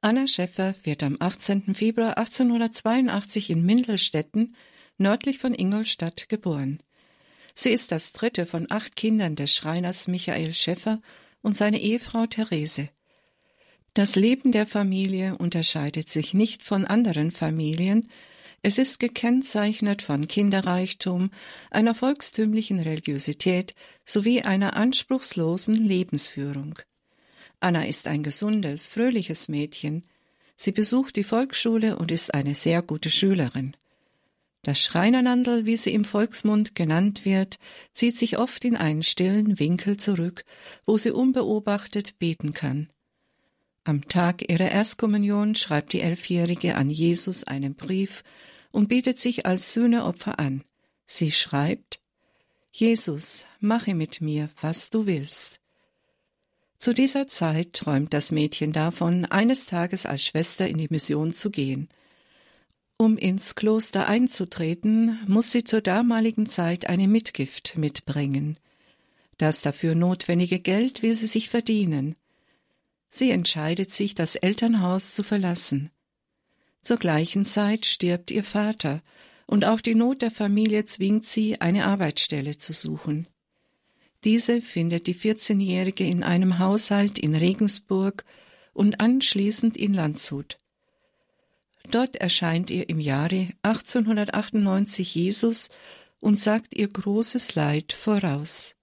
[0.00, 1.74] Anna Schäffer wird am 18.
[1.74, 4.54] Februar 1882 in Mindelstetten,
[4.96, 6.80] nördlich von Ingolstadt, geboren.
[7.54, 11.00] Sie ist das dritte von acht Kindern des Schreiners Michael Schäffer
[11.42, 12.90] und seine Ehefrau Therese.
[13.94, 18.08] Das Leben der Familie unterscheidet sich nicht von anderen Familien,
[18.62, 21.30] es ist gekennzeichnet von Kinderreichtum,
[21.70, 23.74] einer volkstümlichen Religiosität
[24.04, 26.78] sowie einer anspruchslosen Lebensführung.
[27.60, 30.04] Anna ist ein gesundes, fröhliches Mädchen.
[30.56, 33.76] Sie besucht die Volksschule und ist eine sehr gute Schülerin.
[34.62, 37.58] Das Schreinernandel, wie sie im Volksmund genannt wird,
[37.92, 40.44] zieht sich oft in einen stillen Winkel zurück,
[40.84, 42.90] wo sie unbeobachtet beten kann.
[43.84, 48.22] Am Tag ihrer Erstkommunion schreibt die Elfjährige an Jesus einen Brief
[48.70, 50.64] und bietet sich als Sühneopfer an.
[51.06, 52.00] Sie schreibt,
[52.70, 55.60] Jesus, mache mit mir, was du willst.
[56.78, 61.50] Zu dieser Zeit träumt das Mädchen davon, eines Tages als Schwester in die Mission zu
[61.50, 61.88] gehen.
[62.96, 68.56] Um ins Kloster einzutreten, muss sie zur damaligen Zeit eine Mitgift mitbringen.
[69.38, 72.14] Das dafür notwendige Geld will sie sich verdienen.
[73.08, 75.90] Sie entscheidet sich, das Elternhaus zu verlassen.
[76.80, 79.02] Zur gleichen Zeit stirbt ihr Vater,
[79.46, 83.26] und auch die Not der Familie zwingt sie, eine Arbeitsstelle zu suchen.
[84.24, 88.24] Diese findet die 14-Jährige in einem Haushalt in Regensburg
[88.72, 90.58] und anschließend in Landshut.
[91.90, 95.68] Dort erscheint ihr im Jahre 1898 Jesus
[96.20, 98.74] und sagt ihr großes Leid voraus.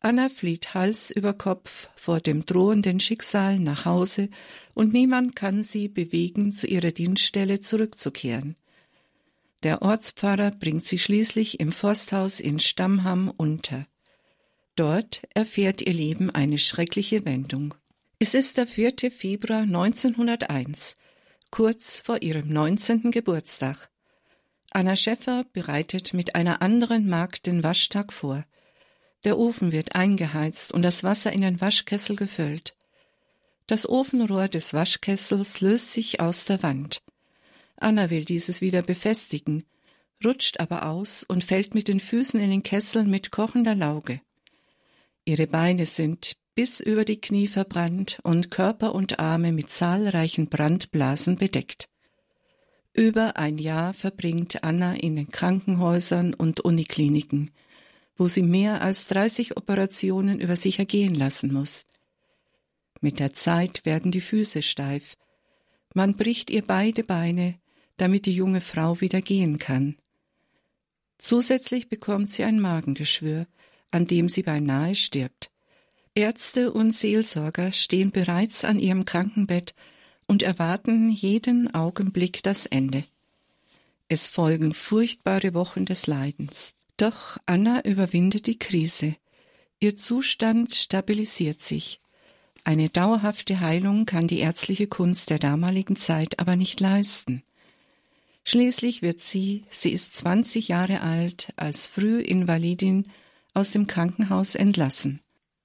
[0.00, 4.28] Anna flieht Hals über Kopf vor dem drohenden Schicksal nach Hause
[4.74, 8.56] und niemand kann sie bewegen, zu ihrer Dienststelle zurückzukehren.
[9.62, 13.86] Der Ortspfarrer bringt sie schließlich im Forsthaus in Stammham unter.
[14.76, 17.74] Dort erfährt ihr Leben eine schreckliche Wendung.
[18.18, 19.10] Es ist der 4.
[19.10, 20.98] Februar 1901,
[21.50, 23.10] kurz vor ihrem 19.
[23.10, 23.88] Geburtstag.
[24.72, 28.44] Anna Schäffer bereitet mit einer anderen Magd den Waschtag vor.
[29.24, 32.76] Der Ofen wird eingeheizt und das Wasser in den Waschkessel gefüllt.
[33.66, 37.02] Das Ofenrohr des Waschkessels löst sich aus der Wand.
[37.76, 39.64] Anna will dieses wieder befestigen,
[40.22, 44.20] rutscht aber aus und fällt mit den Füßen in den Kessel mit kochender Lauge.
[45.26, 51.34] Ihre Beine sind bis über die Knie verbrannt und Körper und Arme mit zahlreichen Brandblasen
[51.34, 51.88] bedeckt.
[52.92, 57.50] Über ein Jahr verbringt Anna in den Krankenhäusern und Unikliniken,
[58.16, 61.86] wo sie mehr als 30 Operationen über sich ergehen lassen muss.
[63.00, 65.16] Mit der Zeit werden die Füße steif.
[65.92, 67.58] Man bricht ihr beide Beine,
[67.96, 69.96] damit die junge Frau wieder gehen kann.
[71.18, 73.46] Zusätzlich bekommt sie ein Magengeschwür,
[73.90, 75.50] an dem sie beinahe stirbt.
[76.14, 79.74] Ärzte und Seelsorger stehen bereits an ihrem Krankenbett
[80.26, 83.04] und erwarten jeden Augenblick das Ende.
[84.08, 86.74] Es folgen furchtbare Wochen des Leidens.
[86.96, 89.16] Doch Anna überwindet die Krise.
[89.80, 92.00] Ihr Zustand stabilisiert sich.
[92.64, 97.42] Eine dauerhafte Heilung kann die ärztliche Kunst der damaligen Zeit aber nicht leisten.
[98.44, 103.04] Schließlich wird sie, sie ist 20 Jahre alt, als Frühinvalidin
[103.56, 105.20] aus dem Krankenhaus entlassen.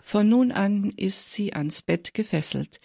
[0.00, 2.80] Von nun an ist sie ans Bett gefesselt.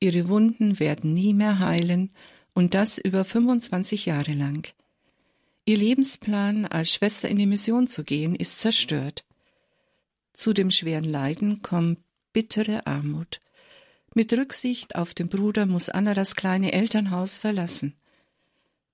[0.00, 2.12] Ihre Wunden werden nie mehr heilen
[2.54, 4.68] und das über 25 Jahre lang.
[5.64, 9.24] Ihr Lebensplan, als Schwester in die Mission zu gehen, ist zerstört.
[10.32, 11.98] Zu dem schweren Leiden kommt
[12.32, 13.40] bittere Armut.
[14.14, 17.94] Mit Rücksicht auf den Bruder muss Anna das kleine Elternhaus verlassen.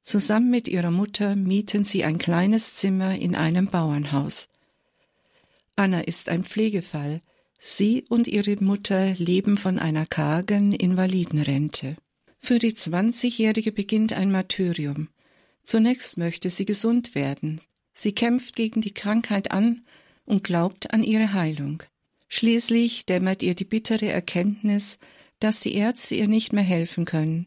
[0.01, 4.49] Zusammen mit ihrer Mutter mieten sie ein kleines Zimmer in einem Bauernhaus.
[5.77, 7.21] Anna ist ein Pflegefall.
[7.59, 11.97] Sie und ihre Mutter leben von einer kargen Invalidenrente.
[12.39, 15.09] Für die Zwanzigjährige beginnt ein Martyrium.
[15.63, 17.61] Zunächst möchte sie gesund werden.
[17.93, 19.83] Sie kämpft gegen die Krankheit an
[20.25, 21.83] und glaubt an ihre Heilung.
[22.29, 24.99] Schließlich dämmert ihr die bittere Erkenntnis,
[25.39, 27.47] dass die Ärzte ihr nicht mehr helfen können.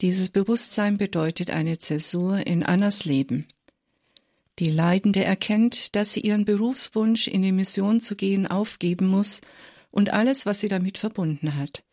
[0.00, 3.46] Dieses Bewusstsein bedeutet eine Zäsur in Annas Leben.
[4.58, 9.40] Die Leidende erkennt, dass sie ihren Berufswunsch, in die Mission zu gehen, aufgeben muss
[9.90, 11.84] und alles, was sie damit verbunden hat.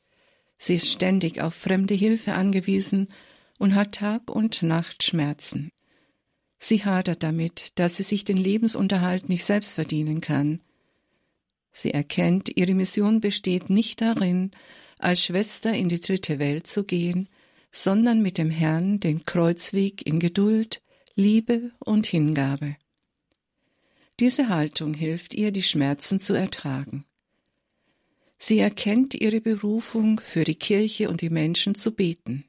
[0.58, 3.08] Sie ist ständig auf fremde Hilfe angewiesen
[3.58, 5.72] und hat Tag und Nacht Schmerzen.
[6.58, 10.62] Sie hadert damit, dass sie sich den Lebensunterhalt nicht selbst verdienen kann.
[11.72, 14.52] Sie erkennt, ihre Mission besteht nicht darin,
[14.98, 17.30] als Schwester in die dritte Welt zu gehen,
[17.72, 20.82] sondern mit dem Herrn den Kreuzweg in Geduld,
[21.19, 22.77] Liebe und Hingabe.
[24.21, 27.04] Diese Haltung hilft ihr, die Schmerzen zu ertragen.
[28.38, 32.45] Sie erkennt ihre Berufung, für die Kirche und die Menschen zu beten.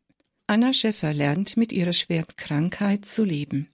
[0.46, 3.70] Anna Schäffer lernt mit ihrer schweren Krankheit zu leben.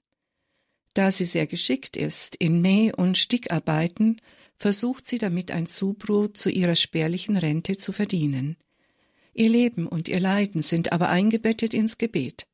[0.94, 4.22] Da sie sehr geschickt ist in Näh- und Stickarbeiten,
[4.56, 8.56] versucht sie damit ein Zubrot zu ihrer spärlichen Rente zu verdienen.
[9.34, 12.46] Ihr Leben und ihr Leiden sind aber eingebettet ins Gebet.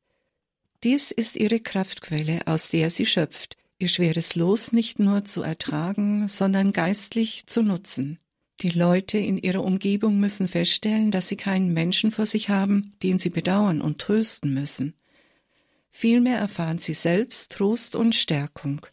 [0.83, 6.27] Dies ist ihre Kraftquelle, aus der sie schöpft, ihr schweres Los nicht nur zu ertragen,
[6.27, 8.19] sondern geistlich zu nutzen.
[8.59, 13.17] Die Leute in ihrer Umgebung müssen feststellen, dass sie keinen Menschen vor sich haben, den
[13.17, 14.93] sie bedauern und trösten müssen.
[15.89, 18.85] Vielmehr erfahren sie selbst Trost und Stärkung.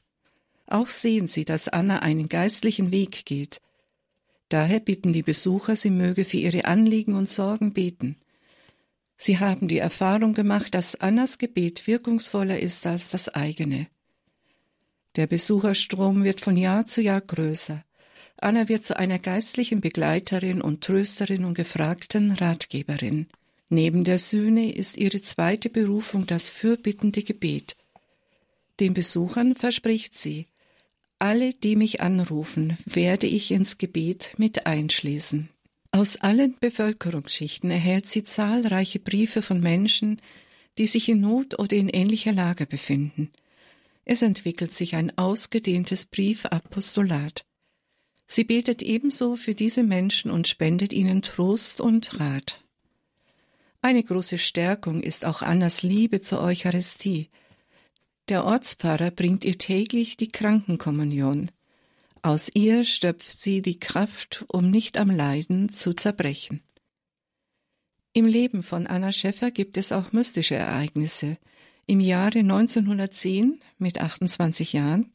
[0.66, 3.60] Auch sehen sie, dass Anna einen geistlichen Weg geht.
[4.48, 8.16] Daher bitten die Besucher, sie möge für ihre Anliegen und Sorgen beten.
[9.22, 13.86] Sie haben die Erfahrung gemacht, dass Annas Gebet wirkungsvoller ist als das eigene.
[15.14, 17.84] Der Besucherstrom wird von Jahr zu Jahr größer.
[18.38, 23.26] Anna wird zu einer geistlichen Begleiterin und Trösterin und gefragten Ratgeberin.
[23.68, 27.76] Neben der Sühne ist ihre zweite Berufung das fürbittende Gebet.
[28.80, 30.46] Den Besuchern verspricht sie,
[31.18, 35.50] alle, die mich anrufen, werde ich ins Gebet mit einschließen.
[35.92, 40.20] Aus allen Bevölkerungsschichten erhält sie zahlreiche Briefe von Menschen,
[40.78, 43.30] die sich in Not oder in ähnlicher Lage befinden.
[44.04, 47.44] Es entwickelt sich ein ausgedehntes Briefapostolat.
[48.26, 52.64] Sie betet ebenso für diese Menschen und spendet ihnen Trost und Rat.
[53.82, 57.28] Eine große Stärkung ist auch Annas Liebe zur Eucharistie,
[58.30, 61.50] der Ortspfarrer bringt ihr täglich die Krankenkommunion.
[62.22, 66.62] Aus ihr stöpft sie die Kraft, um nicht am Leiden zu zerbrechen.
[68.12, 71.38] Im Leben von Anna Schäffer gibt es auch mystische Ereignisse.
[71.86, 75.10] Im Jahre 1910, mit 28 Jahren,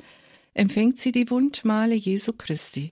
[0.53, 2.91] empfängt sie die Wundmale Jesu Christi.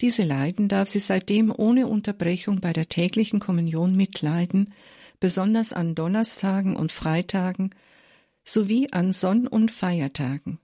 [0.00, 4.72] Diese Leiden darf sie seitdem ohne Unterbrechung bei der täglichen Kommunion mitleiden,
[5.18, 7.74] besonders an Donnerstagen und Freitagen,
[8.44, 10.58] sowie an Sonn- und Feiertagen.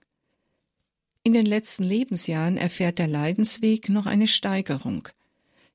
[1.23, 5.09] In den letzten Lebensjahren erfährt der Leidensweg noch eine Steigerung.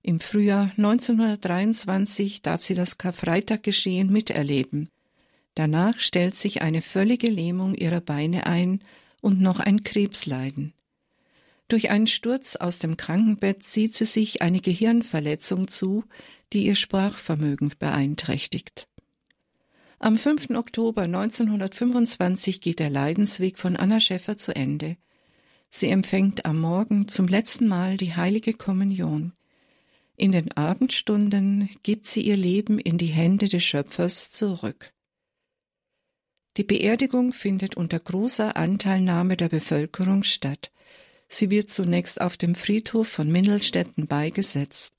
[0.02, 4.90] Im Frühjahr 1923 darf sie das Karfreitaggeschehen miterleben.
[5.54, 8.80] Danach stellt sich eine völlige Lähmung ihrer Beine ein
[9.20, 10.72] und noch ein Krebsleiden.
[11.68, 16.04] Durch einen Sturz aus dem Krankenbett zieht sie sich eine Gehirnverletzung zu,
[16.52, 18.88] die ihr Sprachvermögen beeinträchtigt.
[19.98, 20.50] Am 5.
[20.50, 24.96] Oktober 1925 geht der Leidensweg von Anna Schäffer zu Ende.
[25.70, 29.32] Sie empfängt am Morgen zum letzten Mal die heilige Kommunion.
[30.16, 34.92] In den Abendstunden gibt sie ihr Leben in die Hände des Schöpfers zurück.
[36.56, 40.70] Die Beerdigung findet unter großer Anteilnahme der Bevölkerung statt.
[41.26, 44.92] Sie wird zunächst auf dem Friedhof von Mindelstetten beigesetzt.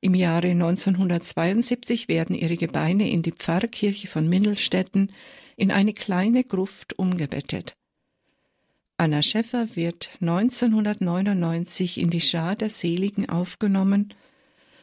[0.00, 5.12] Im Jahre 1972 werden ihre Gebeine in die Pfarrkirche von Mindelstetten
[5.56, 7.76] in eine kleine Gruft umgebettet.
[8.96, 14.14] Anna Schäffer wird 1999 in die Schar der Seligen aufgenommen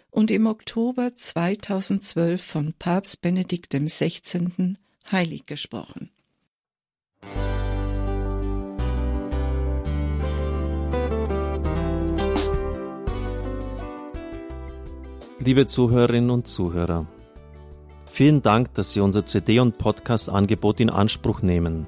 [0.10, 4.76] und im Oktober 2012 von Papst Benedikt XVI.
[5.10, 6.10] heilig gesprochen.
[15.40, 17.08] Liebe Zuhörerinnen und Zuhörer,
[18.06, 21.88] vielen Dank, dass Sie unser CD- und Podcast-Angebot in Anspruch nehmen.